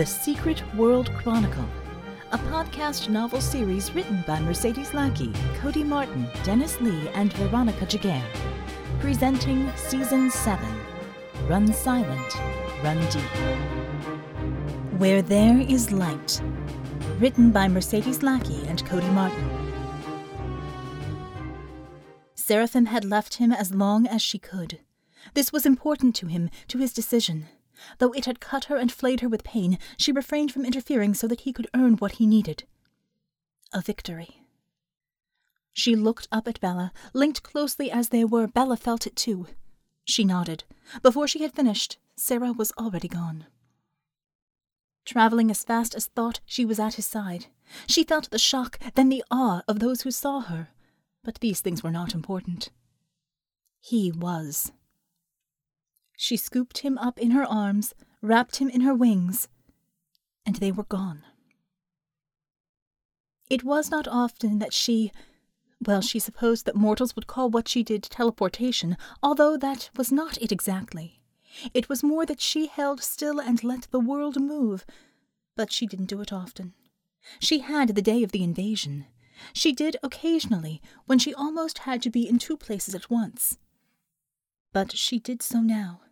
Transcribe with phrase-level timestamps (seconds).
[0.00, 1.68] The Secret World Chronicle,
[2.32, 8.24] a podcast novel series written by Mercedes Lackey, Cody Martin, Dennis Lee, and Veronica Giguere.
[9.00, 10.66] Presenting Season 7
[11.46, 12.34] Run Silent,
[12.82, 13.20] Run Deep.
[14.96, 16.40] Where There Is Light.
[17.18, 19.50] Written by Mercedes Lackey and Cody Martin.
[22.34, 24.78] Seraphym had left him as long as she could.
[25.34, 27.48] This was important to him, to his decision.
[27.98, 31.26] Though it had cut her and flayed her with pain, she refrained from interfering so
[31.28, 32.64] that he could earn what he needed
[33.72, 34.42] a victory.
[35.72, 36.92] She looked up at Bella.
[37.14, 39.46] Linked closely as they were, Bella felt it too.
[40.04, 40.64] She nodded.
[41.02, 43.46] Before she had finished, Sarah was already gone.
[45.04, 47.46] Traveling as fast as thought, she was at his side.
[47.86, 50.70] She felt the shock, then the awe of those who saw her.
[51.22, 52.70] But these things were not important.
[53.80, 54.72] He was.
[56.22, 59.48] She scooped him up in her arms, wrapped him in her wings,
[60.44, 61.24] and they were gone.
[63.48, 65.12] It was not often that she,
[65.80, 70.36] well, she supposed that mortals would call what she did teleportation, although that was not
[70.42, 71.22] it exactly.
[71.72, 74.84] It was more that she held still and let the world move,
[75.56, 76.74] but she didn't do it often.
[77.38, 79.06] She had the day of the invasion.
[79.54, 83.56] She did occasionally, when she almost had to be in two places at once.
[84.74, 86.02] But she did so now.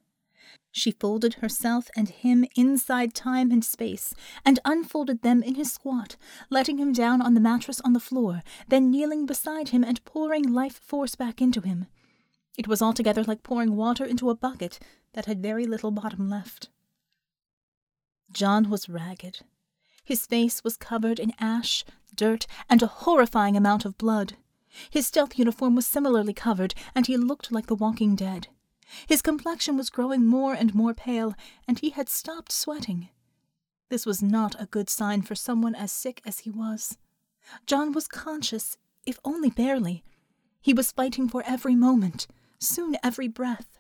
[0.71, 6.17] She folded herself and him inside time and space, and unfolded them in his squat,
[6.51, 10.53] letting him down on the mattress on the floor, then kneeling beside him and pouring
[10.53, 11.87] life force back into him.
[12.57, 14.79] It was altogether like pouring water into a bucket
[15.15, 16.69] that had very little bottom left.
[18.31, 19.41] John was ragged.
[20.05, 24.35] His face was covered in ash, dirt, and a horrifying amount of blood.
[24.91, 28.49] His stealth uniform was similarly covered, and he looked like the walking dead.
[29.07, 31.35] His complexion was growing more and more pale,
[31.67, 33.11] and he had stopped sweating.
[33.89, 36.99] This was not a good sign for someone as sick as he was.
[37.67, 38.77] John was conscious,
[39.07, 40.05] if only barely.
[40.61, 42.27] He was fighting for every moment,
[42.59, 43.79] soon every breath.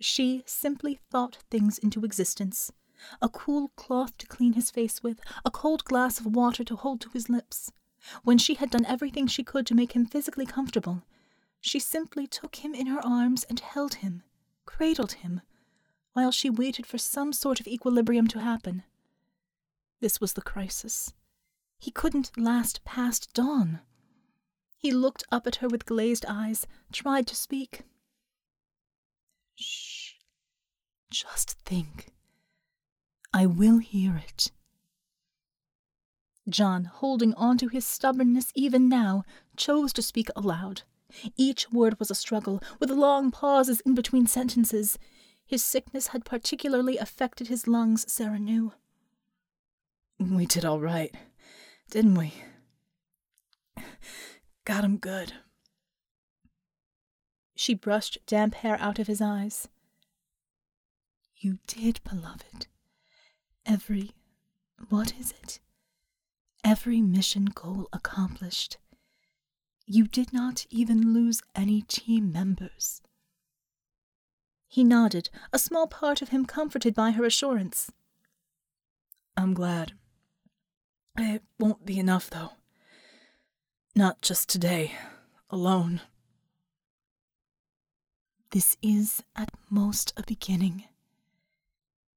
[0.00, 2.72] She simply thought things into existence.
[3.20, 7.00] A cool cloth to clean his face with, a cold glass of water to hold
[7.02, 7.72] to his lips.
[8.24, 11.02] When she had done everything she could to make him physically comfortable,
[11.62, 14.24] she simply took him in her arms and held him,
[14.66, 15.40] cradled him,
[16.12, 18.82] while she waited for some sort of equilibrium to happen.
[20.00, 21.12] This was the crisis.
[21.78, 23.78] He couldn't last past dawn.
[24.76, 27.82] He looked up at her with glazed eyes, tried to speak.
[29.54, 30.14] Shh.
[31.10, 32.08] Just think.
[33.32, 34.50] I will hear it.
[36.48, 39.22] John, holding on to his stubbornness even now,
[39.56, 40.82] chose to speak aloud.
[41.36, 44.98] Each word was a struggle, with long pauses in between sentences.
[45.44, 48.72] His sickness had particularly affected his lungs, Sarah knew.
[50.18, 51.14] We did all right,
[51.90, 52.32] didn't we?
[54.64, 55.34] Got him good.
[57.54, 59.68] She brushed damp hair out of his eyes.
[61.36, 62.66] You did, beloved.
[63.66, 64.12] Every.
[64.88, 65.60] what is it?
[66.64, 68.78] Every mission goal accomplished.
[69.86, 73.02] You did not even lose any team members.
[74.68, 77.90] He nodded, a small part of him comforted by her assurance.
[79.36, 79.92] I'm glad.
[81.18, 82.52] It won't be enough, though.
[83.94, 84.92] Not just today,
[85.50, 86.00] alone.
[88.50, 90.84] This is at most a beginning.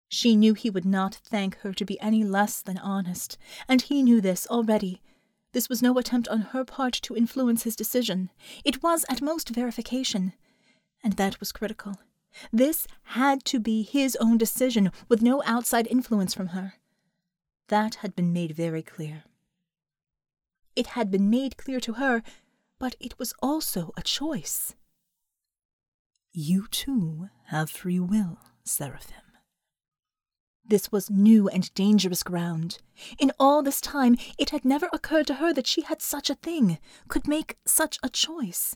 [0.07, 3.37] She knew he would not thank her to be any less than honest,
[3.67, 5.01] and he knew this already
[5.55, 8.29] this was no attempt on her part to influence his decision.
[8.65, 10.33] It was at most verification.
[11.01, 11.95] And that was critical.
[12.51, 16.73] This had to be his own decision, with no outside influence from her.
[17.69, 19.23] That had been made very clear.
[20.75, 22.21] It had been made clear to her,
[22.77, 24.75] but it was also a choice.
[26.33, 29.24] You too have free will, Seraphym.
[30.67, 32.79] This was new and dangerous ground.
[33.19, 36.35] In all this time, it had never occurred to her that she had such a
[36.35, 38.75] thing, could make such a choice,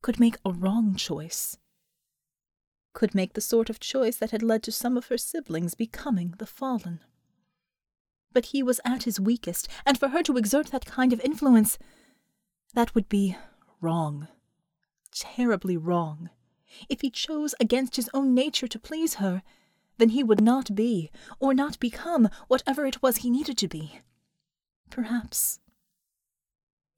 [0.00, 1.58] could make a wrong choice,
[2.94, 6.34] could make the sort of choice that had led to some of her siblings becoming
[6.38, 7.00] the fallen.
[8.32, 11.78] But he was at his weakest, and for her to exert that kind of influence,
[12.72, 13.36] that would be
[13.82, 14.28] wrong.
[15.14, 16.30] Terribly wrong.
[16.88, 19.42] If he chose against his own nature to please her,
[20.02, 24.00] then he would not be, or not become, whatever it was he needed to be.
[24.90, 25.60] Perhaps.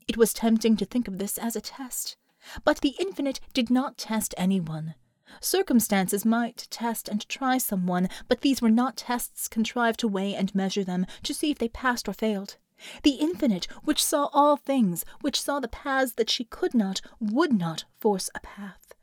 [0.08, 2.16] It was tempting to think of this as a test,
[2.64, 4.94] but the infinite did not test anyone.
[5.38, 10.54] Circumstances might test and try someone, but these were not tests contrived to weigh and
[10.54, 12.56] measure them, to see if they passed or failed.
[13.02, 17.52] The infinite, which saw all things, which saw the paths that she could not, would
[17.52, 18.94] not force a path.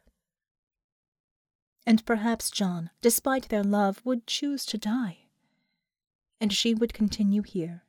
[1.85, 5.25] And perhaps John, despite their love, would choose to die.
[6.39, 7.83] And she would continue here,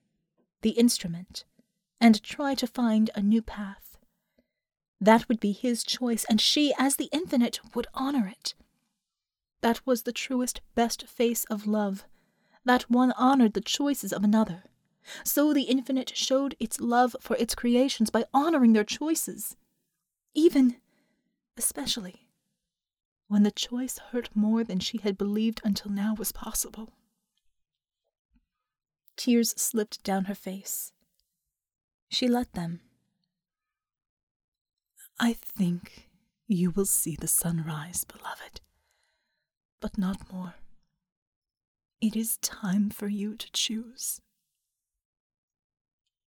[0.62, 1.44] the instrument,
[2.00, 3.99] and try to find a new path.
[5.00, 8.55] That would be his choice, and she, as the infinite, would honor it.
[9.61, 12.05] That was the truest, best face of love.
[12.65, 14.65] That one honored the choices of another.
[15.25, 19.56] So the infinite showed its love for its creations by honoring their choices.
[20.35, 20.77] Even,
[21.56, 22.22] especially,
[23.32, 26.90] when the choice hurt more than she had believed until now was possible.
[29.17, 30.93] Tears slipped down her face.
[32.11, 32.81] She let them.
[35.19, 36.11] I think
[36.46, 38.61] you will see the sunrise, beloved,
[39.81, 40.56] but not more.
[42.02, 44.20] It is time for you to choose.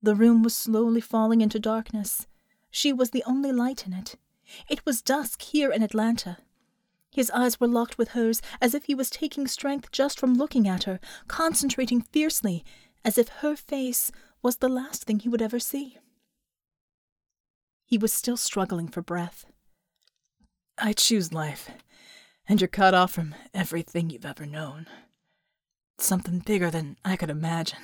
[0.02, 2.26] The room was slowly falling into darkness.
[2.72, 4.16] She was the only light in it.
[4.68, 6.38] It was dusk here in Atlanta.
[7.16, 10.68] His eyes were locked with hers, as if he was taking strength just from looking
[10.68, 12.66] at her, concentrating fiercely,
[13.06, 15.98] as if her face was the last thing he would ever see.
[17.86, 19.46] He was still struggling for breath.
[20.78, 21.70] I choose life,
[22.50, 24.86] and you're cut off from everything you've ever known.
[25.98, 27.80] Something bigger than I could imagine.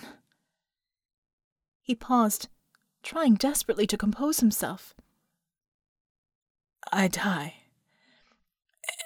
[1.81, 2.49] He paused,
[3.01, 4.93] trying desperately to compose himself.
[6.91, 7.60] I die.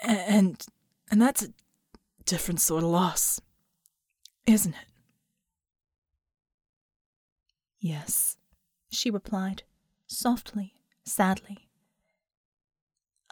[0.07, 0.63] And
[1.09, 1.49] and that's a
[2.25, 3.41] different sort of loss,
[4.45, 4.87] isn't it?
[7.79, 8.37] Yes,
[8.89, 9.63] she replied,
[10.07, 10.73] softly,
[11.05, 11.69] sadly.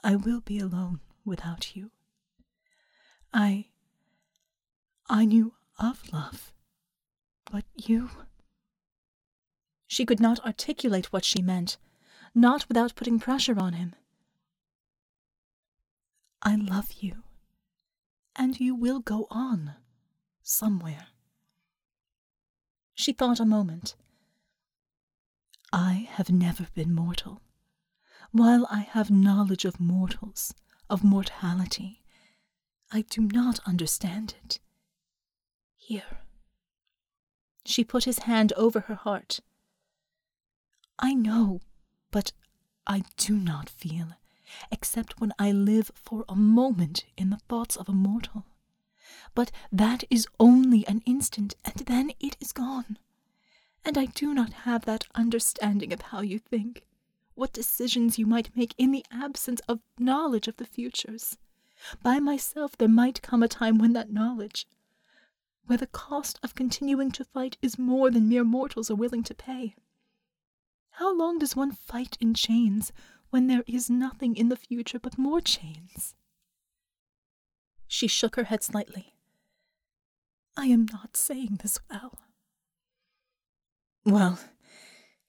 [0.04, 1.92] I will be alone without you.
[3.34, 3.68] I.
[5.10, 6.54] I knew of love,
[7.52, 8.10] but you.
[9.86, 11.78] She could not articulate what she meant,
[12.34, 13.96] not without putting pressure on him.
[16.46, 17.24] I love you,
[18.36, 19.76] and you will go on,
[20.42, 21.08] somewhere.
[22.94, 23.96] She thought a moment.
[25.72, 27.42] I have never been mortal.
[28.32, 30.54] While I have knowledge of mortals,
[30.90, 32.04] of mortality,
[32.92, 34.60] I do not understand it.
[35.78, 36.20] Here.
[37.66, 39.40] She put his hand over her heart.
[41.00, 41.62] I know,
[42.12, 42.34] but
[42.86, 44.10] I do not feel,
[44.72, 48.46] except when I live for a moment in the thoughts of a mortal.
[49.36, 52.98] But that is only an instant, and then it is gone.
[53.86, 56.84] And I do not have that understanding of how you think,
[57.36, 61.38] what decisions you might make in the absence of knowledge of the futures.
[62.02, 64.68] By myself there might come a time when that knowledge,
[65.66, 69.36] where the cost of continuing to fight is more than mere mortals are willing to
[69.36, 69.76] pay.
[70.92, 72.94] How long does one fight in chains
[73.34, 76.14] when there is nothing in the future but more chains?
[77.88, 79.16] She shook her head slightly.
[80.56, 82.20] I am not saying this well.
[84.06, 84.38] Well,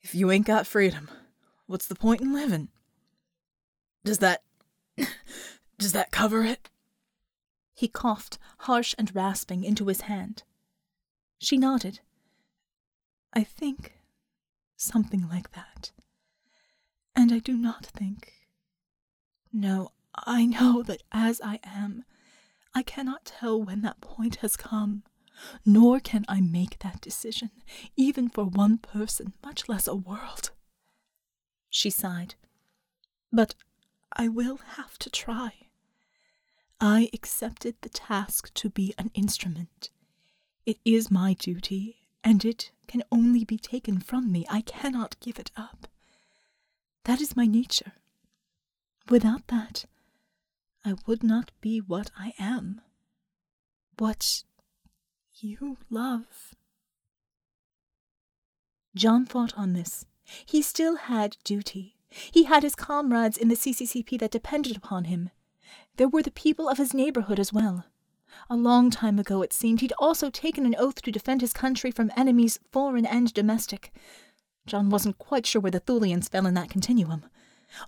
[0.03, 1.09] if you ain't got freedom,
[1.67, 2.69] what's the point in living?
[4.05, 4.43] Does that.
[5.79, 6.69] does that cover it?
[7.73, 10.43] He coughed, harsh and rasping, into his hand.
[11.39, 12.01] She nodded.
[13.33, 13.95] I think
[14.77, 15.93] something like that.
[17.17, 18.33] And I do not think.
[19.53, 22.05] No, I know that as I am,
[22.75, 25.05] I cannot tell when that point has come,
[25.65, 27.51] nor can I make that decision,
[27.97, 30.51] even for one person, much less a world.
[31.71, 32.35] She sighed.
[33.33, 33.55] But
[34.13, 35.53] I will have to try.
[36.81, 39.91] I accepted the task to be an instrument.
[40.67, 44.47] It is my duty, and it can only be taken from me.
[44.51, 45.87] I cannot give it up.
[47.05, 47.93] That is my nature.
[49.09, 49.85] Without that,
[50.85, 52.81] I would not be what I am.
[53.99, 54.43] What
[55.35, 56.55] you love.
[58.95, 60.07] John thought on this.
[60.25, 61.97] He still had duty.
[62.09, 65.31] He had his comrades in the CCCP that depended upon him.
[65.97, 67.85] There were the people of his neighborhood as well.
[68.49, 71.91] A long time ago, it seemed, he'd also taken an oath to defend his country
[71.91, 73.93] from enemies, foreign and domestic.
[74.67, 77.25] John wasn't quite sure where the Thulians fell in that continuum.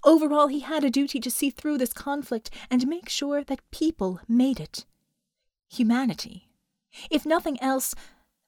[0.05, 4.21] Overall, he had a duty to see through this conflict and make sure that people
[4.29, 4.85] made it.
[5.69, 6.49] Humanity.
[7.11, 7.95] If nothing else,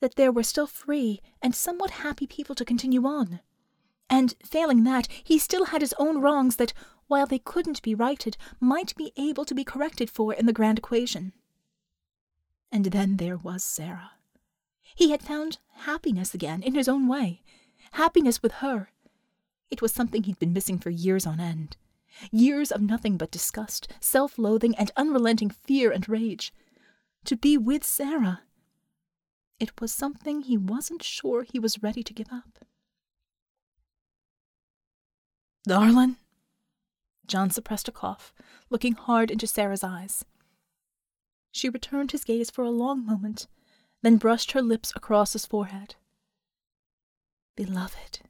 [0.00, 3.40] that there were still free and somewhat happy people to continue on.
[4.10, 6.72] And failing that, he still had his own wrongs that,
[7.08, 10.78] while they couldn't be righted, might be able to be corrected for in the grand
[10.78, 11.32] equation.
[12.70, 14.12] And then there was Sarah.
[14.94, 17.42] He had found happiness again, in his own way.
[17.92, 18.90] Happiness with her.
[19.70, 21.76] It was something he'd been missing for years on end.
[22.30, 26.52] Years of nothing but disgust, self loathing, and unrelenting fear and rage.
[27.24, 28.42] To be with Sarah.
[29.60, 32.64] It was something he wasn't sure he was ready to give up.
[35.66, 36.16] Darlin'?
[37.26, 38.32] John suppressed a cough,
[38.70, 40.24] looking hard into Sarah's eyes.
[41.52, 43.48] She returned his gaze for a long moment,
[44.02, 45.96] then brushed her lips across his forehead.
[47.58, 48.20] Beloved.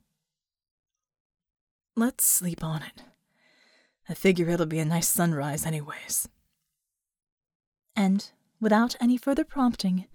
[1.95, 3.03] Let's sleep on it.
[4.09, 6.31] I figure it'll be a nice sunrise, anyways.
[7.95, 10.07] And, without any further prompting,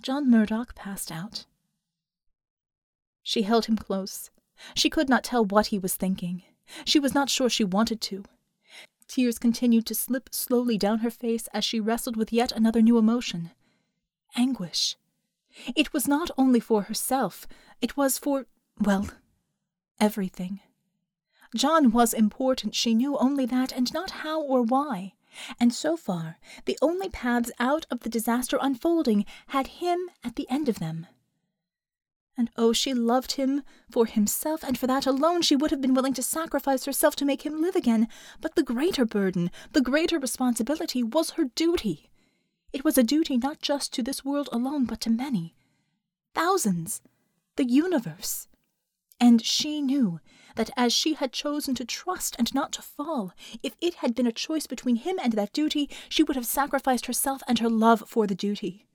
[0.00, 1.46] John Murdock passed out.
[3.24, 4.30] She held him close.
[4.72, 6.44] She could not tell what he was thinking.
[6.84, 8.22] She was not sure she wanted to.
[9.08, 12.98] Tears continued to slip slowly down her face as she wrestled with yet another new
[12.98, 13.50] emotion
[14.36, 14.94] anguish.
[15.74, 17.46] It was not only for herself,
[17.80, 18.46] it was for,
[18.80, 19.08] well,
[20.00, 20.60] everything.
[21.54, 25.14] John was important, she knew only that, and not how or why.
[25.58, 30.48] And so far, the only paths out of the disaster unfolding had him at the
[30.50, 31.06] end of them.
[32.36, 35.94] And oh, she loved him for himself, and for that alone she would have been
[35.94, 38.06] willing to sacrifice herself to make him live again.
[38.40, 42.07] But the greater burden, the greater responsibility was her duty.
[42.72, 45.54] It was a duty not just to this world alone, but to many.
[46.34, 47.00] Thousands.
[47.56, 48.48] The universe.
[49.20, 50.20] And she knew
[50.56, 53.32] that as she had chosen to trust and not to fall,
[53.62, 57.06] if it had been a choice between him and that duty, she would have sacrificed
[57.06, 58.86] herself and her love for the duty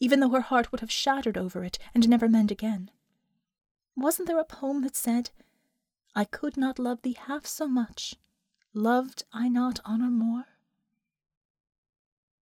[0.00, 2.90] even though her heart would have shattered over it and never mend again.
[3.96, 5.30] Wasn't there a poem that said,
[6.14, 8.14] I could not love thee half so much,
[8.74, 10.44] loved I not honour more?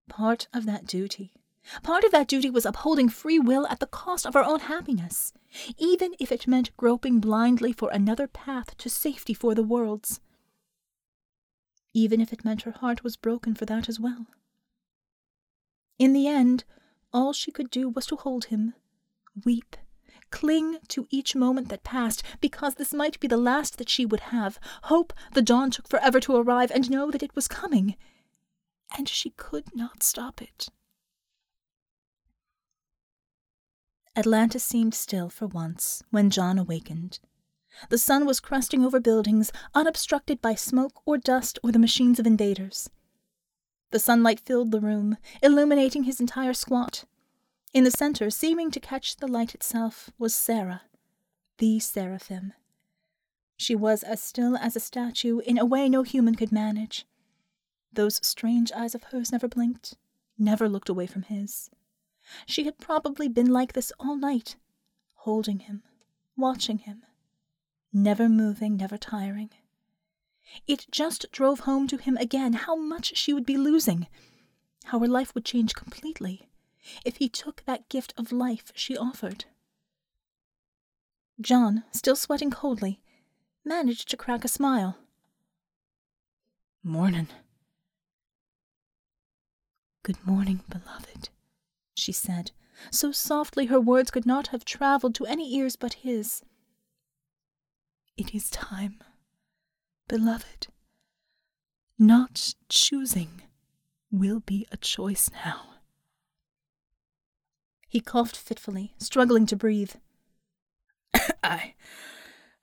[0.08, 1.32] Part of that duty,
[1.82, 5.32] part of that duty was upholding free will at the cost of our own happiness,
[5.78, 10.20] even if it meant groping blindly for another path to safety for the world's.
[11.92, 14.26] Even if it meant her heart was broken for that as well.
[15.98, 16.64] In the end,
[17.12, 18.74] all she could do was to hold him,
[19.44, 19.76] weep,
[20.30, 24.20] cling to each moment that passed, because this might be the last that she would
[24.20, 27.94] have, hope the dawn took forever to arrive, and know that it was coming.
[28.96, 30.68] And she could not stop it.
[34.16, 37.18] Atlanta seemed still for once when John awakened.
[37.88, 42.26] The sun was cresting over buildings, unobstructed by smoke or dust or the machines of
[42.26, 42.88] invaders.
[43.90, 47.04] The sunlight filled the room, illuminating his entire squat.
[47.72, 50.82] In the center, seeming to catch the light itself, was Sarah,
[51.58, 52.52] the seraphim.
[53.56, 57.06] She was as still as a statue in a way no human could manage.
[57.94, 59.96] Those strange eyes of hers never blinked,
[60.36, 61.70] never looked away from his.
[62.44, 64.56] She had probably been like this all night,
[65.14, 65.82] holding him,
[66.36, 67.04] watching him,
[67.92, 69.50] never moving, never tiring.
[70.66, 74.08] It just drove home to him again how much she would be losing,
[74.86, 76.48] how her life would change completely
[77.04, 79.44] if he took that gift of life she offered.
[81.40, 83.00] John, still sweating coldly,
[83.64, 84.98] managed to crack a smile.
[86.82, 87.28] Morning.
[90.04, 91.30] Good morning, beloved,
[91.94, 92.50] she said,
[92.90, 96.42] so softly her words could not have travelled to any ears but his.
[98.14, 98.98] It is time
[100.06, 100.66] beloved.
[101.98, 103.44] Not choosing
[104.10, 105.70] will be a choice now.
[107.88, 109.92] He coughed fitfully, struggling to breathe.
[111.42, 111.74] I.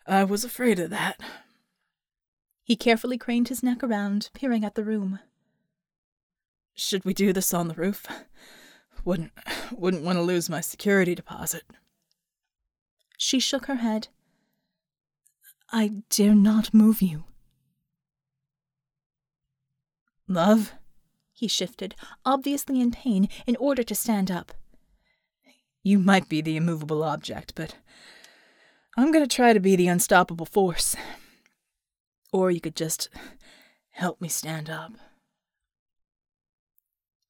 [0.06, 1.20] I was afraid of that.
[2.64, 5.18] He carefully craned his neck around, peering at the room.
[6.82, 8.08] Should we do this on the roof?
[9.06, 9.32] Wouldn't
[9.72, 11.62] wouldn't want to lose my security deposit.
[13.20, 14.08] She shook her head.
[15.72, 17.26] I dare not move you.
[20.28, 20.74] Love?
[21.32, 21.94] He shifted,
[22.26, 24.52] obviously in pain, in order to stand up.
[25.84, 27.76] You might be the immovable object, but
[28.98, 30.96] I'm going to try to be the unstoppable force.
[32.34, 33.08] Or you could just
[33.92, 34.94] help me stand up.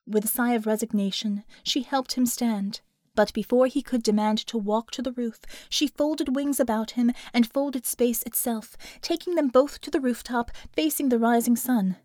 [0.07, 2.81] With a sigh of resignation, she helped him stand.
[3.13, 7.11] But before he could demand to walk to the roof, she folded wings about him
[7.33, 11.97] and folded space itself, taking them both to the rooftop, facing the rising sun.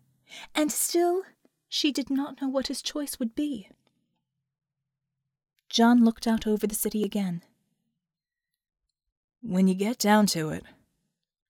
[0.53, 1.23] And still,
[1.69, 3.69] she did not know what his choice would be.
[5.69, 7.43] John looked out over the city again.
[9.41, 10.63] When you get down to it,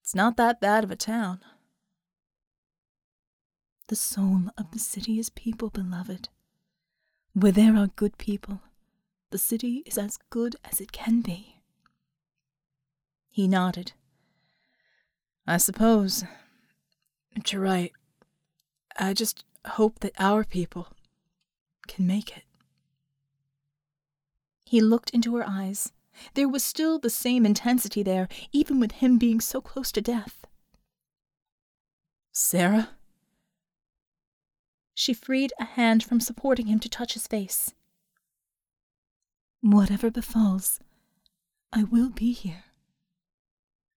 [0.00, 1.40] it's not that bad of a town.
[3.88, 6.28] The soul of the city is people, beloved.
[7.40, 8.62] Where there are good people,
[9.30, 11.60] the city is as good as it can be.
[13.30, 13.92] He nodded.
[15.46, 16.24] I suppose.
[17.46, 17.92] You're right.
[18.98, 20.88] I just hope that our people
[21.86, 22.42] can make it.
[24.64, 25.92] He looked into her eyes.
[26.34, 30.44] There was still the same intensity there, even with him being so close to death.
[32.32, 32.97] Sarah?
[35.00, 37.72] She freed a hand from supporting him to touch his face.
[39.60, 40.80] Whatever befalls,
[41.72, 42.64] I will be here.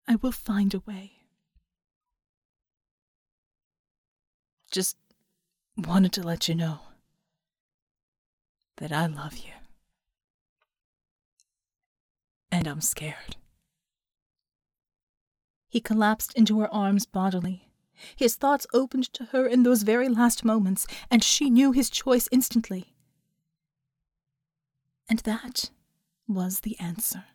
[0.10, 1.14] I will find a way.
[4.72, 4.98] Just
[5.78, 6.80] wanted to let you know
[8.76, 9.54] that I love you.
[12.52, 13.38] And I'm scared.
[15.70, 17.69] He collapsed into her arms bodily.
[18.16, 22.28] His thoughts opened to her in those very last moments, and she knew his choice
[22.32, 22.94] instantly.
[25.10, 25.72] And that
[26.28, 27.26] was the answer.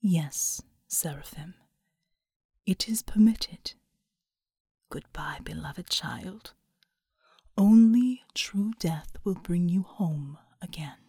[0.00, 1.54] Yes, Seraphym,
[2.66, 3.74] it is permitted.
[4.90, 6.52] Goodbye, beloved child.
[7.56, 11.01] Only true death will bring you home again.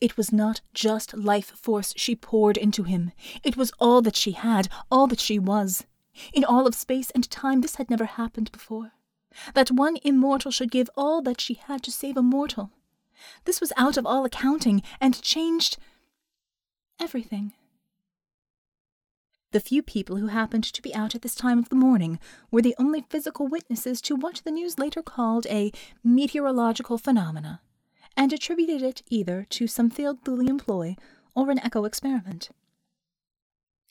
[0.00, 3.12] It was not just life force she poured into him.
[3.42, 5.84] It was all that she had, all that she was.
[6.32, 8.92] In all of space and time, this had never happened before.
[9.54, 12.70] That one immortal should give all that she had to save a mortal.
[13.44, 15.76] This was out of all accounting, and changed
[17.00, 17.52] everything.
[19.50, 22.62] The few people who happened to be out at this time of the morning were
[22.62, 25.72] the only physical witnesses to what the news later called a
[26.04, 27.62] meteorological phenomena,
[28.18, 30.96] and attributed it either to some failed Thulian ploy
[31.36, 32.50] or an echo experiment.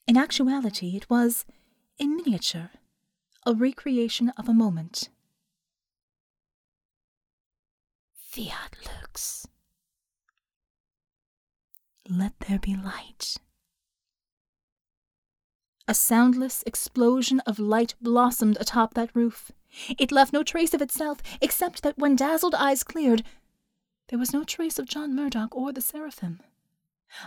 [0.05, 1.45] In actuality, it was,
[1.97, 2.71] in miniature,
[3.45, 5.07] a recreation of a moment.
[8.13, 9.47] Fiat lux.
[12.09, 13.37] Let there be light.
[15.87, 19.53] A soundless explosion of light blossomed atop that roof.
[19.97, 23.23] It left no trace of itself, except that when dazzled eyes cleared,
[24.07, 26.39] there was no trace of John Murdock or the Seraphym.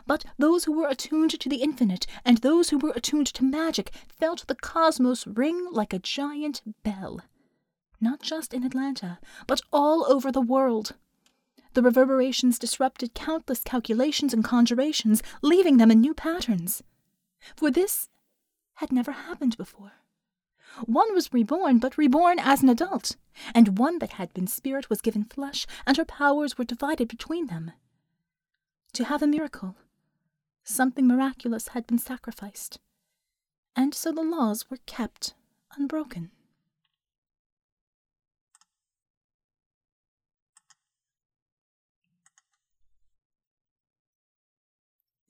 [0.06, 3.92] But those who were attuned to the infinite and those who were attuned to magic
[4.08, 7.22] felt the cosmos ring like a giant bell.
[8.00, 10.94] Not just in Atlanta, but all over the world.
[11.74, 16.82] The reverberations disrupted countless calculations and conjurations, leaving them in new patterns.
[17.56, 18.08] For this
[18.74, 19.92] had never happened before.
[20.87, 23.16] One was reborn, but reborn as an adult,
[23.54, 27.48] and one that had been spirit was given flesh, and her powers were divided between
[27.48, 27.72] them.
[28.94, 29.76] To have a miracle,
[30.64, 32.78] something miraculous had been sacrificed,
[33.76, 35.35] and so the laws were kept
[35.76, 36.30] unbroken.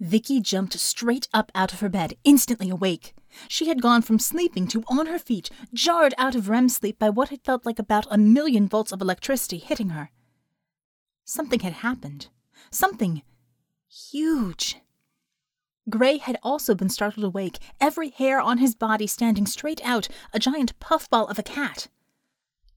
[0.01, 3.15] Vicky jumped straight up out of her bed, instantly awake.
[3.49, 7.11] She had gone from sleeping to on her feet, jarred out of REM sleep by
[7.11, 10.11] what had felt like about a million volts of electricity hitting her.
[11.25, 12.29] Something had happened.
[12.71, 13.23] Something
[13.89, 14.77] huge.
[15.89, 20.39] Gray had also been startled awake, every hair on his body standing straight out, a
[20.39, 21.89] giant puffball of a cat.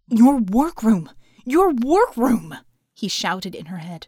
[0.07, 1.09] Your workroom!
[1.45, 2.55] Your workroom!
[2.93, 4.07] he shouted in her head.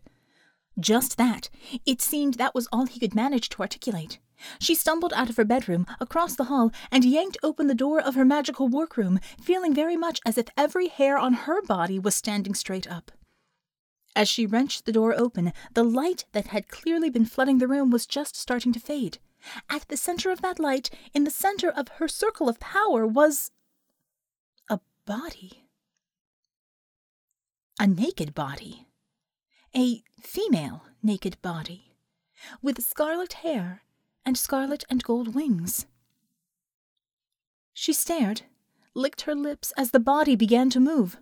[0.79, 1.49] Just that.
[1.85, 4.19] It seemed that was all he could manage to articulate.
[4.59, 8.15] She stumbled out of her bedroom, across the hall, and yanked open the door of
[8.15, 12.53] her magical workroom, feeling very much as if every hair on her body was standing
[12.53, 13.11] straight up.
[14.15, 17.89] As she wrenched the door open, the light that had clearly been flooding the room
[17.89, 19.19] was just starting to fade.
[19.69, 23.51] At the center of that light, in the center of her circle of power, was
[24.69, 25.67] a body.
[27.79, 28.87] A naked body
[29.75, 31.97] a female naked body,
[32.61, 33.81] with scarlet hair
[34.25, 35.85] and scarlet and gold wings.
[37.73, 38.43] She stared,
[38.93, 41.17] licked her lips as the body began to move.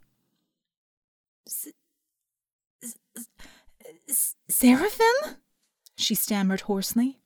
[4.47, 5.37] Seraphym?
[5.95, 7.19] she stammered hoarsely.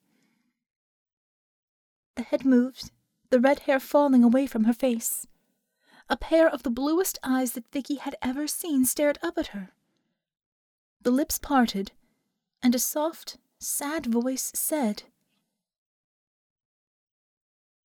[2.15, 2.91] The head moved,
[3.29, 5.27] the red hair falling away from her face.
[6.09, 9.73] A pair of the bluest eyes that Vicky had ever seen stared up at her.
[11.01, 11.91] The lips parted,
[12.63, 15.03] and a soft, sad voice said,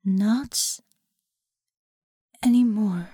[0.04, 0.80] Not
[2.42, 3.08] anymore.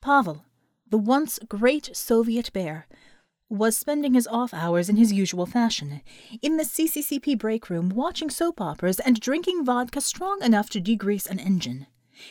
[0.00, 0.44] Pavel,
[0.88, 2.86] the once great Soviet bear,
[3.48, 6.02] was spending his off hours in his usual fashion,
[6.40, 11.28] in the CCCP break room watching soap operas and drinking vodka strong enough to degrease
[11.28, 11.86] an engine.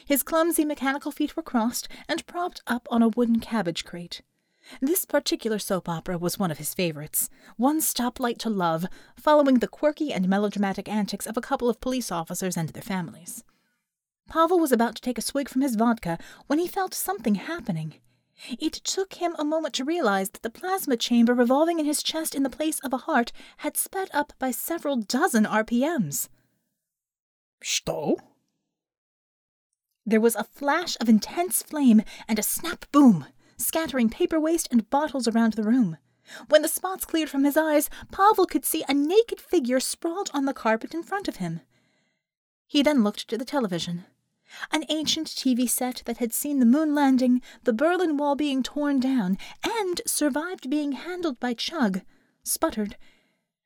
[0.06, 4.22] His clumsy mechanical feet were crossed and propped up on a wooden cabbage crate.
[4.81, 8.87] This particular soap opera was one of his favorites, One Stoplight to Love,
[9.17, 13.45] following the quirky and melodramatic antics of a couple of police officers and their families.
[14.29, 17.95] Pavel was about to take a swig from his vodka when he felt something happening.
[18.49, 22.35] It took him a moment to realize that the plasma chamber revolving in his chest
[22.35, 26.29] in the place of a heart had sped up by several dozen RPMs.
[27.63, 28.17] Что?
[30.05, 33.27] There was a flash of intense flame and a snap boom,
[33.62, 35.98] scattering paper waste and bottles around the room.
[36.50, 40.46] When the spots cleared from his eyes, Pavel could see a naked figure sprawled on
[40.46, 41.62] the carpet in front of him.
[42.68, 44.06] He then looked to the television.
[44.72, 49.00] An ancient TV set that had seen the moon landing, the Berlin Wall being torn
[49.00, 52.02] down, and survived being handled by Chug,
[52.44, 52.98] sputtered,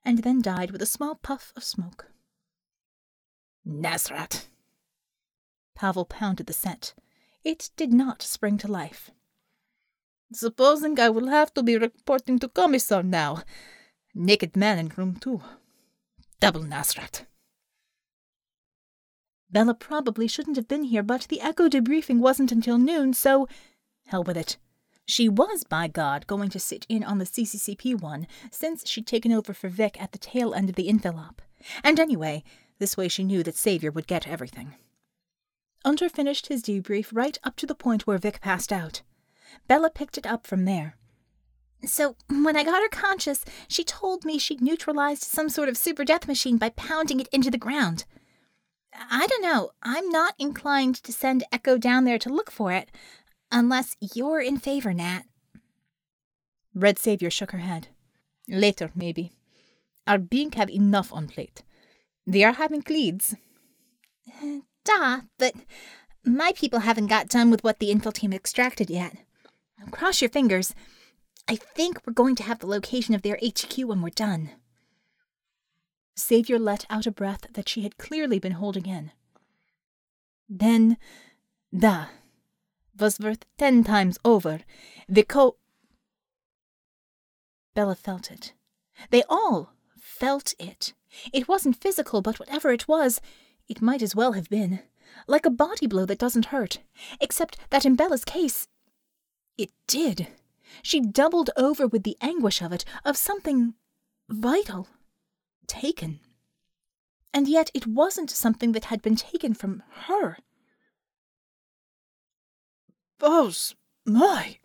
[0.04, 2.12] and then died with a small puff of smoke.
[3.68, 4.46] Nasrat.
[5.74, 6.94] Pavel pounded the set.
[7.44, 9.12] It did not spring to life.
[10.36, 13.44] Supposing I will have to be reporting to Commissar now.
[14.14, 15.42] Naked man in room two.
[16.42, 17.26] Double Nasrat.
[19.50, 23.48] Bella probably shouldn't have been here, but the Echo debriefing wasn't until noon, so
[24.08, 24.58] hell with it.
[25.06, 29.32] She was, by God, going to sit in on the CCCP one, since she'd taken
[29.32, 31.40] over for Vic at the tail end of the infilop.
[31.82, 32.44] And anyway,
[32.78, 34.76] this way she knew that Savior would get everything.
[35.86, 39.02] Unter finished his debrief right up to the point where Vic passed out.
[39.68, 40.96] Bella picked it up from there.
[41.86, 46.04] So, when I got her conscious, she told me she'd neutralized some sort of super
[46.04, 48.06] death machine by pounding it into the ground.
[48.94, 49.72] I don't know.
[49.84, 52.90] I'm not inclined to send Echo down there to look for it,
[53.52, 55.24] unless you're in favor, Nat.
[56.74, 57.90] Red Savior shook her head.
[58.48, 59.32] Later, maybe.
[60.08, 61.64] Our Bink have enough on plate.
[62.28, 63.36] They are having leads.
[64.42, 65.54] Eh, da, but
[66.24, 69.16] my people haven't got done with what the infill team extracted yet.
[69.92, 70.74] Cross your fingers.
[71.48, 74.52] I think we're going to have the location of their HQ when we're done.
[76.16, 79.12] Savior let out a breath that she had clearly been holding in.
[80.50, 80.98] Then,
[81.78, 82.06] da,
[82.98, 84.62] was worth ten times over.
[85.08, 85.58] The co.
[87.74, 88.54] Bella felt it.
[89.10, 90.94] They all felt it.
[91.34, 93.20] It wasn't physical, but whatever it was,
[93.68, 94.80] it might as well have been.
[95.28, 96.80] Like a body blow that doesn't hurt.
[97.20, 98.68] Except that in Bella's case,
[99.58, 100.28] it did.
[100.82, 103.74] She doubled over with the anguish of it, of something
[104.30, 104.88] vital
[105.68, 106.20] taken.
[107.34, 110.38] And yet it wasn't something that had been taken from her.
[113.18, 114.58] Boss, my.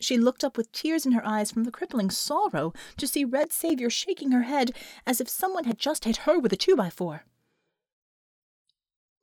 [0.00, 3.52] She looked up with tears in her eyes from the crippling sorrow to see Red
[3.52, 4.72] Savior shaking her head
[5.06, 7.24] as if someone had just hit her with a two by four.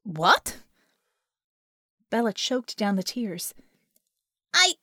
[0.03, 0.57] What?
[2.09, 3.53] Bella choked down the tears.
[4.57, 4.73] I.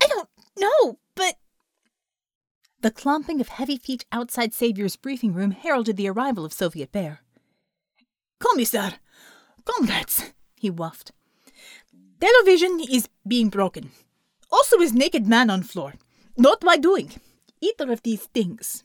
[0.00, 1.34] I don't know, but
[2.80, 7.20] the clomping of heavy feet outside Savior's briefing room heralded the arrival of Soviet Bear.
[8.38, 8.94] Commissar!
[9.64, 10.32] Comrades!
[10.54, 11.10] he whuffed.
[12.20, 13.90] Television is being broken.
[14.50, 15.94] Also is naked man on floor.
[16.36, 17.12] Not by doing.
[17.60, 18.84] Either of these things.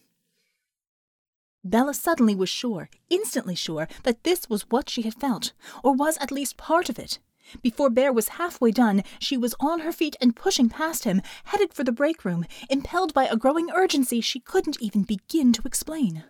[1.63, 6.17] Bella suddenly was sure, instantly sure, that this was what she had felt, or was
[6.17, 7.19] at least part of it.
[7.61, 11.73] Before Bear was halfway done, she was on her feet and pushing past him, headed
[11.73, 16.23] for the break room, impelled by a growing urgency she couldn't even begin to explain.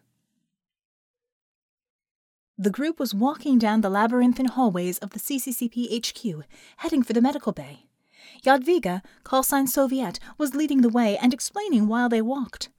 [2.58, 6.46] The group was walking down the labyrinthine hallways of the CCCP HQ,
[6.78, 7.86] heading for the medical bay.
[8.44, 12.70] Jadwiga, call sign Soviette, was leading the way and explaining while they walked.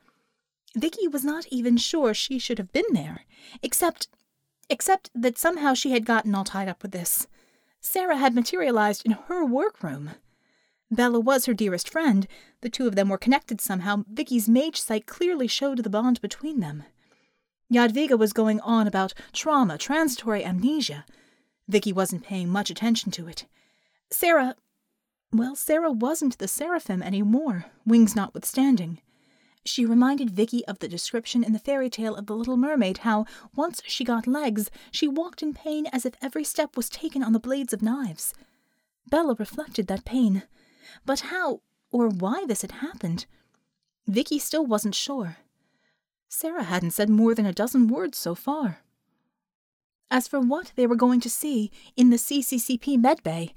[0.76, 3.24] Vicky was not even sure she should have been there,
[3.62, 4.08] except
[4.70, 7.26] except that somehow she had gotten all tied up with this.
[7.84, 10.12] Sarah had materialized in her workroom.
[10.90, 12.26] Bella was her dearest friend.
[12.62, 14.04] The two of them were connected somehow.
[14.10, 16.84] Vicky's mage sight clearly showed the bond between them.
[17.70, 21.04] Jadwiga was going on about trauma, transitory amnesia.
[21.68, 23.44] Vicky wasn't paying much attention to it.
[24.10, 24.56] Sarah,
[25.30, 28.98] well, Sarah wasn't the seraphim any more, wings notwithstanding.
[29.66, 33.24] She reminded Vicky of the description in the fairy tale of the Little Mermaid how,
[33.54, 37.32] once she got legs, she walked in pain as if every step was taken on
[37.32, 38.34] the blades of knives.
[39.08, 40.42] Bella reflected that pain.
[41.06, 43.26] But how or why this had happened?
[44.06, 45.38] Vicky still wasn't sure.
[46.28, 48.80] Sarah hadn't said more than a dozen words so far.
[50.10, 53.52] As for what they were going to see in the CCCP medbay,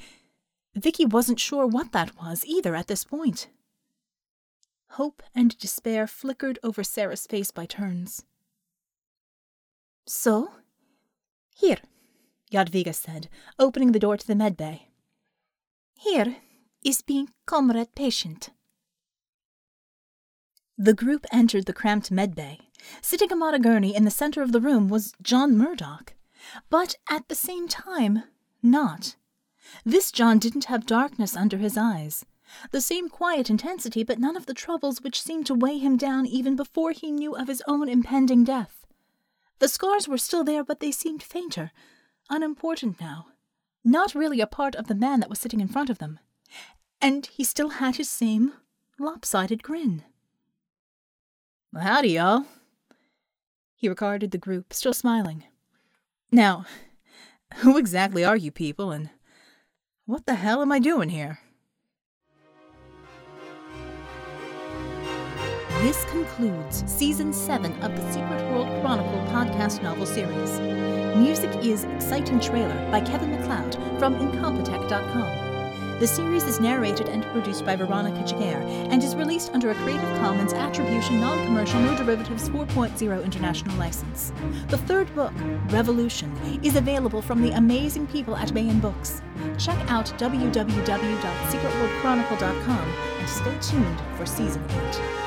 [0.73, 3.47] Vicky wasn't sure what that was either at this point.
[4.91, 8.25] Hope and despair flickered over Sarah's face by turns.
[10.05, 10.51] So?
[11.55, 11.77] Here,
[12.51, 13.27] Jadwiga said,
[13.59, 14.81] opening the door to the medbay.
[15.99, 16.37] Here
[16.83, 18.51] is being comrade patient.
[20.77, 22.59] The group entered the cramped medbay.
[23.01, 26.13] Sitting on a gurney in the center of the room was John Murdock,
[26.69, 28.23] but at the same time,
[28.61, 29.15] not.
[29.83, 32.25] This John didn't have darkness under his eyes.
[32.71, 36.25] The same quiet intensity, but none of the troubles which seemed to weigh him down
[36.25, 38.85] even before he knew of his own impending death.
[39.59, 41.71] The scars were still there, but they seemed fainter,
[42.29, 43.27] unimportant now,
[43.83, 46.19] not really a part of the man that was sitting in front of them.
[47.01, 48.53] And he still had his same
[48.99, 50.03] lopsided grin.
[51.75, 52.45] Howdy, y'all.
[53.75, 55.43] He regarded the group, still smiling.
[56.31, 56.65] Now,
[57.57, 59.09] who exactly are you people, and
[60.05, 61.39] what the hell am I doing here?
[65.87, 70.59] This concludes Season 7 of the Secret World Chronicle podcast novel series.
[71.15, 75.99] Music is Exciting Trailer by Kevin MacLeod from Incompetech.com.
[76.01, 80.19] The series is narrated and produced by Veronica Giguere and is released under a Creative
[80.19, 84.33] Commons Attribution Non Commercial No Derivatives 4.0 international license.
[84.67, 85.31] The third book,
[85.69, 89.21] Revolution, is available from the amazing people at Baen Books.
[89.57, 95.26] Check out www.secretworldchronicle.com and stay tuned for Season 8.